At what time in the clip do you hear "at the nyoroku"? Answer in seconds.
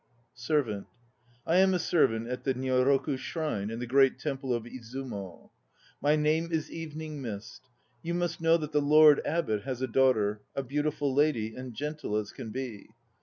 2.27-3.19